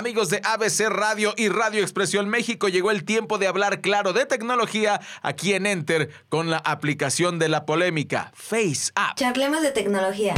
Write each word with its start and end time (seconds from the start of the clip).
Amigos 0.00 0.30
de 0.30 0.40
ABC 0.42 0.88
Radio 0.88 1.34
y 1.36 1.50
Radio 1.50 1.82
Expresión 1.82 2.26
México, 2.26 2.68
llegó 2.68 2.90
el 2.90 3.04
tiempo 3.04 3.36
de 3.36 3.46
hablar 3.46 3.82
claro 3.82 4.14
de 4.14 4.24
tecnología 4.24 4.98
aquí 5.20 5.52
en 5.52 5.66
Enter 5.66 6.08
con 6.30 6.48
la 6.48 6.56
aplicación 6.56 7.38
de 7.38 7.50
la 7.50 7.66
polémica 7.66 8.32
Face 8.34 8.92
App. 8.94 9.18
Charlemos 9.18 9.60
de 9.60 9.72
tecnología. 9.72 10.32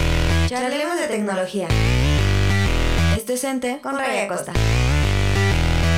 Charlemos 0.48 0.98
de 0.98 1.06
tecnología. 1.06 1.68
Esto 3.16 3.34
es 3.34 3.44
Enter 3.44 3.80
con 3.80 3.96
Raya 3.96 4.26
Costa. 4.26 4.52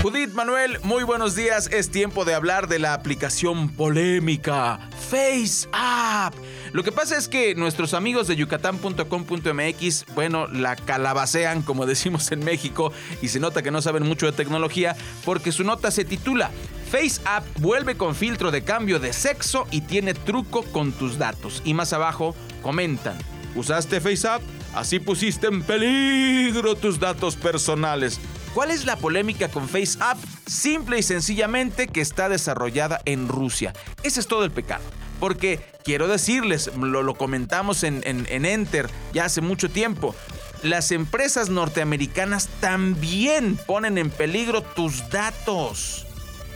Judith 0.05 0.35
Manuel, 0.35 0.79
muy 0.83 1.03
buenos 1.03 1.35
días. 1.35 1.71
Es 1.73 1.91
tiempo 1.91 2.27
de 2.27 2.35
hablar 2.35 2.69
de 2.69 2.79
la 2.79 2.93
aplicación 2.93 3.71
polémica 3.71 4.79
Face 5.09 5.67
App. 5.73 6.35
Lo 6.75 6.83
que 6.83 6.93
pasa 6.93 7.17
es 7.17 7.27
que 7.27 7.55
nuestros 7.55 7.95
amigos 7.95 8.27
de 8.27 8.37
yucatán.com.mx, 8.37 10.05
bueno, 10.15 10.47
la 10.49 10.77
calabacean, 10.77 11.63
como 11.63 11.87
decimos 11.87 12.31
en 12.33 12.45
México, 12.45 12.93
y 13.23 13.29
se 13.29 13.41
nota 13.41 13.63
que 13.63 13.71
no 13.71 13.81
saben 13.81 14.03
mucho 14.07 14.27
de 14.27 14.33
tecnología, 14.33 14.95
porque 15.25 15.53
su 15.53 15.65
nota 15.65 15.91
se 15.91 16.05
titula 16.05 16.51
Face 16.91 17.23
App 17.25 17.47
vuelve 17.61 17.97
con 17.97 18.15
filtro 18.15 18.51
de 18.51 18.63
cambio 18.63 19.01
de 19.01 19.15
sexo 19.15 19.67
y 19.71 19.81
tiene 19.81 20.13
truco 20.13 20.65
con 20.65 20.93
tus 20.93 21.17
datos. 21.17 21.63
Y 21.65 21.73
más 21.73 21.95
abajo 21.95 22.37
comentan, 22.61 23.17
¿usaste 23.55 24.03
Face 24.03 24.29
App? 24.29 24.43
Así 24.75 24.99
pusiste 24.99 25.47
en 25.47 25.63
peligro 25.63 26.75
tus 26.75 27.01
datos 27.01 27.37
personales. 27.37 28.21
¿Cuál 28.55 28.71
es 28.71 28.87
la 28.87 28.97
polémica 28.97 29.49
con 29.49 29.69
FaceApp? 29.69 30.17
Simple 30.47 30.99
y 30.99 31.03
sencillamente 31.03 31.89
que 31.89 32.01
está 32.01 32.29
desarrollada 32.29 33.01
en 33.05 33.29
Rusia. 33.29 33.73
Ese 34.05 34.21
es 34.21 34.29
todo 34.29 34.45
el 34.45 34.53
pecado. 34.53 34.85
Porque 35.19 35.61
quiero 35.85 36.07
decirles, 36.07 36.71
lo, 36.77 37.15
comentamos 37.15 37.83
en, 37.83 38.03
en 38.05 38.45
Enter 38.45 38.89
ya 39.13 39.25
hace 39.25 39.41
mucho 39.41 39.71
tiempo, 39.71 40.15
las 40.65 40.93
empresas 40.93 41.51
norteamericanas 41.51 42.49
también 42.61 43.59
ponen 43.67 43.99
en 43.99 44.11
peligro 44.11 44.63
tus 44.63 45.09
datos. 45.11 46.07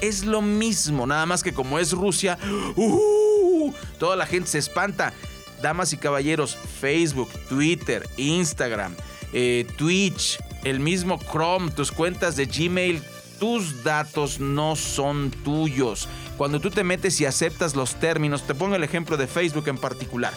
Es 0.00 0.24
lo 0.24 0.40
mismo, 0.40 1.06
nada 1.06 1.26
más 1.26 1.42
que 1.42 1.52
como 1.52 1.78
es 1.78 1.92
Rusia, 1.92 2.38
¡uh! 2.76 3.72
toda 3.98 4.16
la 4.16 4.24
gente 4.24 4.48
se 4.48 4.58
espanta. 4.58 5.12
Damas 5.60 5.92
y 5.92 5.96
caballeros, 5.96 6.56
Facebook, 6.80 7.28
Twitter, 7.48 8.08
Instagram, 8.16 8.94
eh, 9.32 9.66
Twitch, 9.76 10.38
el 10.64 10.80
mismo 10.80 11.18
Chrome, 11.18 11.70
tus 11.70 11.92
cuentas 11.92 12.36
de 12.36 12.46
Gmail, 12.46 13.02
tus 13.38 13.84
datos 13.84 14.40
no 14.40 14.76
son 14.76 15.30
tuyos. 15.30 16.08
Cuando 16.36 16.60
tú 16.60 16.70
te 16.70 16.84
metes 16.84 17.20
y 17.20 17.26
aceptas 17.26 17.74
los 17.74 17.96
términos, 17.96 18.42
te 18.42 18.54
pongo 18.54 18.74
el 18.74 18.84
ejemplo 18.84 19.16
de 19.16 19.26
Facebook 19.26 19.68
en 19.68 19.78
particular. 19.78 20.32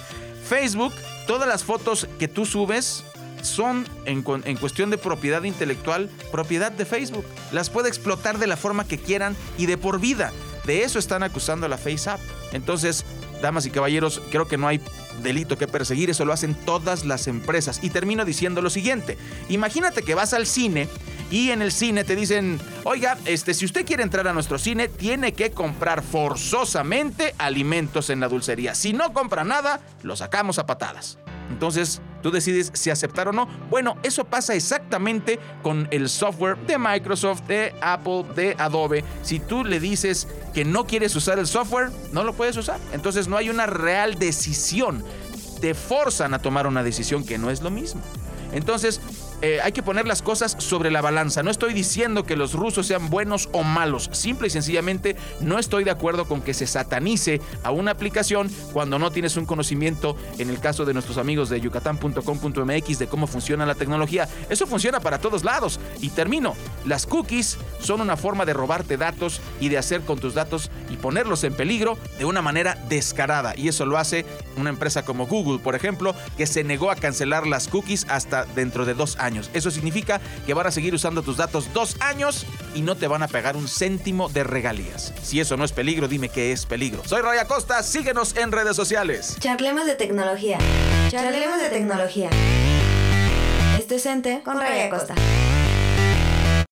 Facebook, 0.47 0.93
todas 1.27 1.47
las 1.47 1.63
fotos 1.63 2.07
que 2.19 2.27
tú 2.27 2.45
subes 2.45 3.03
son 3.41 3.87
en, 4.05 4.23
en, 4.45 4.57
cuestión 4.57 4.89
de 4.91 4.97
propiedad 4.97 5.43
intelectual, 5.43 6.09
propiedad 6.31 6.71
de 6.71 6.85
Facebook. 6.85 7.25
Las 7.51 7.69
puede 7.69 7.89
explotar 7.89 8.37
de 8.37 8.47
la 8.47 8.57
forma 8.57 8.87
que 8.87 8.99
quieran 8.99 9.35
y 9.57 9.65
de 9.65 9.77
por 9.77 9.99
vida. 9.99 10.31
De 10.65 10.83
eso 10.83 10.99
están 10.99 11.23
acusando 11.23 11.65
a 11.65 11.69
la 11.69 11.77
FaceApp. 11.77 12.19
Entonces, 12.51 13.03
damas 13.41 13.65
y 13.65 13.71
caballeros, 13.71 14.21
creo 14.29 14.47
que 14.47 14.57
no 14.57 14.67
hay 14.67 14.79
delito 15.21 15.57
que 15.57 15.67
perseguir, 15.67 16.09
eso 16.09 16.25
lo 16.25 16.33
hacen 16.33 16.55
todas 16.55 17.05
las 17.05 17.27
empresas. 17.27 17.79
Y 17.81 17.89
termino 17.89 18.25
diciendo 18.25 18.61
lo 18.61 18.69
siguiente, 18.69 19.17
imagínate 19.49 20.03
que 20.03 20.15
vas 20.15 20.33
al 20.33 20.45
cine 20.45 20.87
y 21.29 21.51
en 21.51 21.61
el 21.61 21.71
cine 21.71 22.03
te 22.03 22.15
dicen, 22.15 22.59
oiga, 22.83 23.17
este, 23.25 23.53
si 23.53 23.65
usted 23.65 23.85
quiere 23.85 24.03
entrar 24.03 24.27
a 24.27 24.33
nuestro 24.33 24.59
cine, 24.59 24.87
tiene 24.89 25.33
que 25.33 25.51
comprar 25.51 26.03
forzosamente 26.03 27.33
alimentos 27.37 28.09
en 28.09 28.19
la 28.19 28.27
dulcería. 28.27 28.75
Si 28.75 28.93
no 28.93 29.13
compra 29.13 29.43
nada, 29.43 29.79
lo 30.03 30.15
sacamos 30.15 30.59
a 30.59 30.65
patadas. 30.65 31.17
Entonces, 31.49 32.01
tú 32.21 32.31
decides 32.31 32.71
si 32.73 32.89
aceptar 32.89 33.27
o 33.27 33.31
no. 33.31 33.47
Bueno, 33.69 33.97
eso 34.03 34.25
pasa 34.25 34.53
exactamente 34.55 35.39
con 35.61 35.87
el 35.91 36.09
software 36.09 36.57
de 36.65 36.77
Microsoft, 36.77 37.41
de 37.41 37.73
Apple, 37.81 38.25
de 38.35 38.55
Adobe. 38.57 39.03
Si 39.23 39.39
tú 39.39 39.63
le 39.63 39.79
dices 39.79 40.27
que 40.53 40.65
no 40.65 40.85
quieres 40.85 41.15
usar 41.15 41.39
el 41.39 41.47
software, 41.47 41.91
no 42.11 42.23
lo 42.23 42.33
puedes 42.33 42.57
usar. 42.57 42.79
Entonces 42.93 43.27
no 43.27 43.37
hay 43.37 43.49
una 43.49 43.65
real 43.65 44.17
decisión. 44.17 45.03
Te 45.59 45.73
forzan 45.73 46.33
a 46.33 46.39
tomar 46.39 46.67
una 46.67 46.83
decisión 46.83 47.23
que 47.23 47.37
no 47.37 47.49
es 47.49 47.61
lo 47.61 47.69
mismo. 47.69 48.01
Entonces, 48.51 48.99
eh, 49.41 49.59
hay 49.63 49.71
que 49.71 49.81
poner 49.81 50.07
las 50.07 50.21
cosas 50.21 50.55
sobre 50.59 50.91
la 50.91 51.01
balanza. 51.01 51.41
No 51.41 51.49
estoy 51.49 51.73
diciendo 51.73 52.23
que 52.23 52.35
los 52.35 52.53
rusos 52.53 52.85
sean 52.85 53.09
buenos 53.09 53.49
o 53.51 53.63
malos. 53.63 54.09
Simple 54.13 54.47
y 54.47 54.51
sencillamente 54.51 55.15
no 55.39 55.57
estoy 55.57 55.83
de 55.83 55.91
acuerdo 55.91 56.25
con 56.25 56.41
que 56.41 56.53
se 56.53 56.67
satanice 56.67 57.41
a 57.63 57.71
una 57.71 57.91
aplicación 57.91 58.49
cuando 58.71 58.99
no 58.99 59.11
tienes 59.11 59.37
un 59.37 59.45
conocimiento, 59.45 60.15
en 60.37 60.49
el 60.49 60.59
caso 60.59 60.85
de 60.85 60.93
nuestros 60.93 61.17
amigos 61.17 61.49
de 61.49 61.59
yucatán.com.mx, 61.59 62.99
de 62.99 63.07
cómo 63.07 63.25
funciona 63.25 63.65
la 63.65 63.75
tecnología. 63.75 64.27
Eso 64.49 64.67
funciona 64.67 64.99
para 64.99 65.19
todos 65.19 65.43
lados. 65.43 65.79
Y 66.01 66.09
termino. 66.09 66.55
Las 66.85 67.07
cookies 67.07 67.57
son 67.79 68.01
una 68.01 68.17
forma 68.17 68.45
de 68.45 68.53
robarte 68.53 68.97
datos 68.97 69.41
y 69.59 69.69
de 69.69 69.77
hacer 69.77 70.01
con 70.01 70.19
tus 70.19 70.35
datos 70.35 70.69
y 70.89 70.97
ponerlos 70.97 71.43
en 71.43 71.55
peligro 71.55 71.97
de 72.19 72.25
una 72.25 72.41
manera 72.41 72.77
descarada. 72.89 73.53
Y 73.57 73.69
eso 73.69 73.85
lo 73.85 73.97
hace 73.97 74.25
una 74.55 74.69
empresa 74.69 75.03
como 75.03 75.25
Google, 75.25 75.59
por 75.59 75.75
ejemplo, 75.75 76.13
que 76.37 76.45
se 76.45 76.63
negó 76.63 76.91
a 76.91 76.95
cancelar 76.95 77.47
las 77.47 77.67
cookies 77.67 78.05
hasta 78.09 78.45
dentro 78.45 78.85
de 78.85 78.93
dos 78.93 79.17
años. 79.17 79.30
Eso 79.53 79.71
significa 79.71 80.19
que 80.45 80.53
van 80.53 80.67
a 80.67 80.71
seguir 80.71 80.93
usando 80.93 81.21
tus 81.23 81.37
datos 81.37 81.73
dos 81.73 81.95
años 81.99 82.45
y 82.75 82.81
no 82.81 82.95
te 82.95 83.07
van 83.07 83.23
a 83.23 83.27
pegar 83.27 83.55
un 83.55 83.67
céntimo 83.67 84.29
de 84.29 84.43
regalías. 84.43 85.13
Si 85.21 85.39
eso 85.39 85.57
no 85.57 85.63
es 85.63 85.71
peligro, 85.71 86.07
dime 86.07 86.29
qué 86.29 86.51
es 86.51 86.65
peligro. 86.65 87.03
Soy 87.05 87.21
Raya 87.21 87.45
Costa, 87.45 87.81
síguenos 87.83 88.35
en 88.35 88.51
redes 88.51 88.75
sociales. 88.75 89.37
Charlemos 89.39 89.85
de 89.85 89.95
tecnología. 89.95 90.57
Charlemos 91.09 91.61
de 91.61 91.69
tecnología. 91.69 92.29
Esto 93.77 93.95
es 93.95 94.05
Ente 94.05 94.41
con 94.43 94.57
Raya 94.57 94.89
Costa. 94.89 95.15